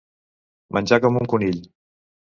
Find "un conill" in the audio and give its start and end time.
1.23-1.65